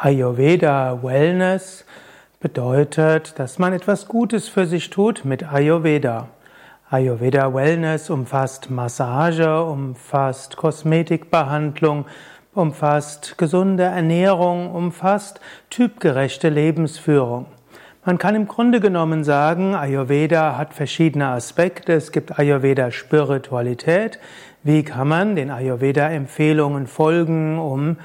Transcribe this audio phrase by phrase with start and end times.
[0.00, 1.84] Ayurveda Wellness
[2.38, 6.28] bedeutet, dass man etwas Gutes für sich tut mit Ayurveda.
[6.88, 12.06] Ayurveda Wellness umfasst Massage, umfasst Kosmetikbehandlung,
[12.54, 17.46] umfasst gesunde Ernährung, umfasst typgerechte Lebensführung.
[18.04, 21.94] Man kann im Grunde genommen sagen, Ayurveda hat verschiedene Aspekte.
[21.94, 24.20] Es gibt Ayurveda Spiritualität.
[24.62, 27.96] Wie kann man den Ayurveda Empfehlungen folgen, um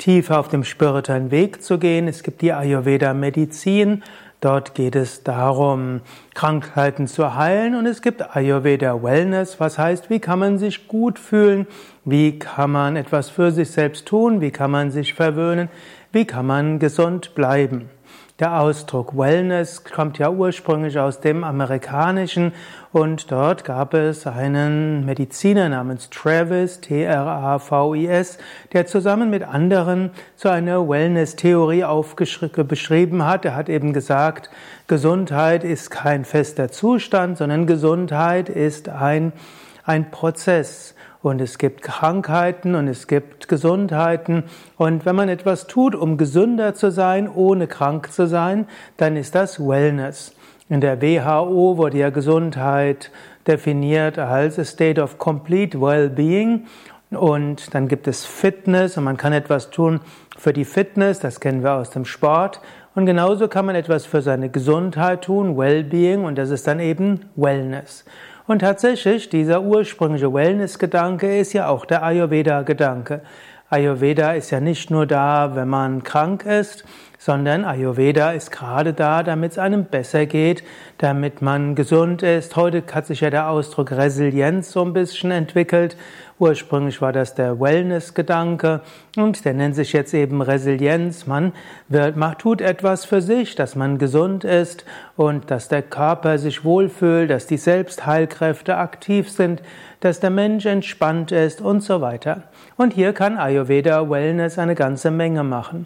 [0.00, 2.08] tiefer auf dem spirituellen Weg zu gehen.
[2.08, 4.02] Es gibt die Ayurveda Medizin.
[4.40, 6.00] Dort geht es darum,
[6.34, 7.74] Krankheiten zu heilen.
[7.74, 11.66] Und es gibt Ayurveda Wellness, was heißt, wie kann man sich gut fühlen?
[12.06, 14.40] Wie kann man etwas für sich selbst tun?
[14.40, 15.68] Wie kann man sich verwöhnen?
[16.10, 17.90] Wie kann man gesund bleiben?
[18.40, 22.54] Der Ausdruck Wellness kommt ja ursprünglich aus dem Amerikanischen
[22.90, 28.38] und dort gab es einen Mediziner namens Travis, T-R-A-V-I-S,
[28.72, 31.84] der zusammen mit anderen so eine Wellness-Theorie
[32.64, 33.44] beschrieben hat.
[33.44, 34.48] Er hat eben gesagt,
[34.86, 39.34] Gesundheit ist kein fester Zustand, sondern Gesundheit ist ein,
[39.84, 40.94] ein Prozess.
[41.22, 44.44] Und es gibt Krankheiten und es gibt Gesundheiten.
[44.76, 49.34] Und wenn man etwas tut, um gesünder zu sein, ohne krank zu sein, dann ist
[49.34, 50.34] das Wellness.
[50.70, 53.10] In der WHO wurde ja Gesundheit
[53.46, 56.66] definiert als a state of complete well-being.
[57.10, 60.00] Und dann gibt es Fitness und man kann etwas tun
[60.38, 62.60] für die Fitness, das kennen wir aus dem Sport.
[62.94, 67.26] Und genauso kann man etwas für seine Gesundheit tun, Well-being, und das ist dann eben
[67.36, 68.04] Wellness.
[68.46, 73.22] Und tatsächlich, dieser ursprüngliche Wellness-Gedanke ist ja auch der Ayurveda-Gedanke.
[73.68, 76.84] Ayurveda ist ja nicht nur da, wenn man krank ist,
[77.18, 80.64] sondern Ayurveda ist gerade da, damit es einem besser geht,
[80.98, 82.56] damit man gesund ist.
[82.56, 85.96] Heute hat sich ja der Ausdruck Resilienz so ein bisschen entwickelt.
[86.40, 88.80] Ursprünglich war das der Wellness-Gedanke
[89.14, 91.26] und der nennt sich jetzt eben Resilienz.
[91.26, 91.52] Man
[91.88, 94.86] wird, macht, tut etwas für sich, dass man gesund ist
[95.18, 99.60] und dass der Körper sich wohlfühlt, dass die Selbstheilkräfte aktiv sind,
[100.00, 102.44] dass der Mensch entspannt ist und so weiter.
[102.78, 105.84] Und hier kann Ayurveda Wellness eine ganze Menge machen.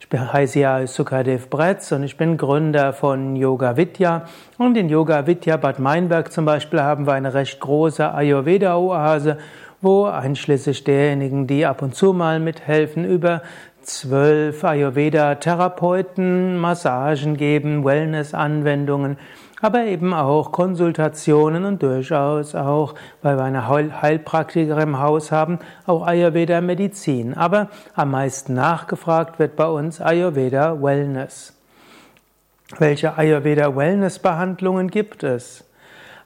[0.00, 4.26] Ich heiße ja Sukadev Bretz und ich bin Gründer von Yoga Vidya.
[4.58, 9.38] Und in Yoga Vidya Bad Meinberg zum Beispiel haben wir eine recht große Ayurveda-Oase,
[9.82, 13.42] wo einschließlich derjenigen, die ab und zu mal mithelfen, über
[13.82, 19.18] zwölf Ayurveda-Therapeuten Massagen geben, Wellness-Anwendungen
[19.62, 26.04] aber eben auch Konsultationen und durchaus auch, weil wir eine Heilpraktiker im Haus haben, auch
[26.04, 27.34] Ayurveda Medizin.
[27.34, 31.56] Aber am meisten nachgefragt wird bei uns Ayurveda Wellness.
[32.78, 35.64] Welche Ayurveda Wellness Behandlungen gibt es?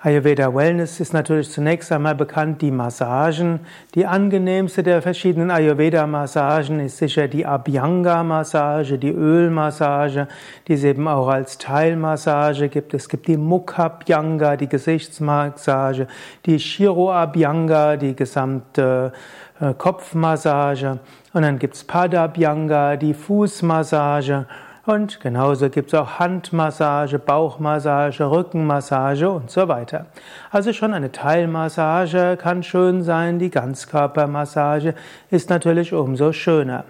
[0.06, 3.58] Ayurveda Wellness ist natürlich zunächst einmal bekannt, die Massagen.
[3.96, 10.28] Die angenehmste der verschiedenen Ayurveda-Massagen ist sicher die Abhyanga-Massage, die Ölmassage,
[10.68, 12.94] die es eben auch als Teilmassage gibt.
[12.94, 16.06] Es gibt die Mukhabhyanga, die Gesichtsmassage,
[16.44, 19.12] die Shiro-Abhyanga, die gesamte
[19.58, 21.00] äh, Kopfmassage.
[21.32, 24.46] Und dann gibt es Padabhyanga, die Fußmassage.
[24.86, 30.06] Und genauso gibt es auch Handmassage, Bauchmassage, Rückenmassage und so weiter.
[30.52, 34.94] Also schon eine Teilmassage kann schön sein, die Ganzkörpermassage
[35.28, 36.84] ist natürlich umso schöner.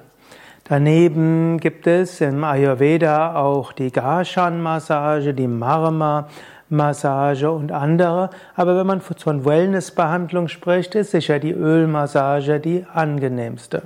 [0.64, 8.28] Daneben gibt es im Ayurveda auch die Garshan-Massage, die Marma-Massage und andere.
[8.56, 13.84] Aber wenn man von Wellness-Behandlung spricht, ist sicher die Ölmassage die angenehmste.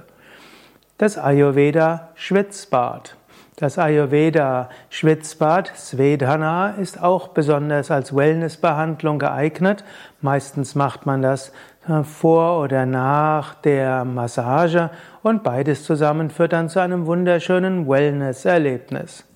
[0.99, 3.15] Das Ayurveda-Schwitzbad.
[3.61, 9.85] Das Ayurveda-Schwitzbad Svedhana ist auch besonders als Wellnessbehandlung geeignet.
[10.23, 11.53] Meistens macht man das
[11.87, 14.89] äh, vor oder nach der Massage
[15.23, 19.27] und beides zusammen führt dann zu einem wunderschönen Wellness-Erlebnis.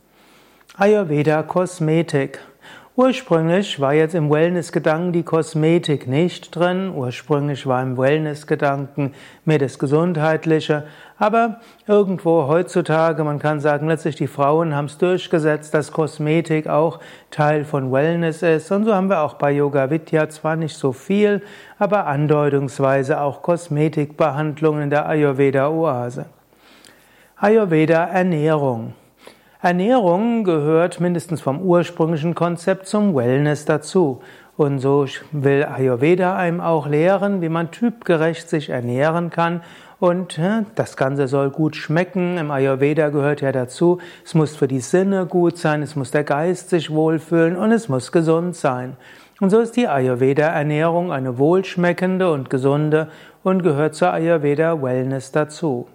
[0.78, 2.38] Ayurveda-Kosmetik.
[2.97, 6.93] Ursprünglich war jetzt im Wellness-Gedanken die Kosmetik nicht drin.
[6.94, 10.84] Ursprünglich war im Wellness-Gedanken mehr das Gesundheitliche.
[11.19, 17.00] Aber irgendwo heutzutage, man kann sagen, letztlich die Frauen haben es durchgesetzt, dass Kosmetik auch
[17.32, 18.70] Teil von Wellness ist.
[18.70, 21.43] Und so haben wir auch bei Yoga Vidya zwar nicht so viel,
[21.81, 26.26] aber andeutungsweise auch Kosmetikbehandlungen in der Ayurveda-Oase.
[27.38, 28.94] Ayurveda Ernährung.
[29.64, 34.20] Ernährung gehört mindestens vom ursprünglichen Konzept zum Wellness dazu.
[34.58, 39.62] Und so will Ayurveda einem auch lehren, wie man typgerecht sich ernähren kann.
[40.00, 40.38] Und
[40.75, 42.37] das Ganze soll gut schmecken.
[42.37, 46.25] Im Ayurveda gehört ja dazu, es muss für die Sinne gut sein, es muss der
[46.25, 48.99] Geist sich wohlfühlen und es muss gesund sein.
[49.40, 53.08] Und so ist die Ayurveda-Ernährung eine wohlschmeckende und gesunde
[53.43, 55.87] und gehört zur Ayurveda-Wellness dazu.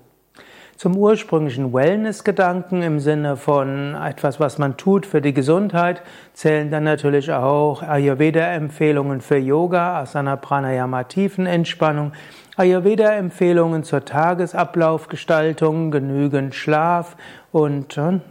[0.80, 6.02] Zum ursprünglichen Wellness-Gedanken im Sinne von etwas, was man tut für die Gesundheit,
[6.34, 12.14] zählen dann natürlich auch Ayurveda-Empfehlungen für Yoga, Asana, Pranayama, Tiefenentspannung,
[12.56, 17.18] Ayurveda-Empfehlungen zur Tagesablaufgestaltung, genügend Schlaf
[17.52, 18.22] und äh,